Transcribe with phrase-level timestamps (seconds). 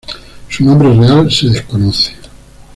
[0.49, 2.11] Su nombre real se desconoce.